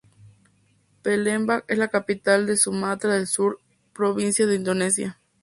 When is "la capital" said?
1.77-2.47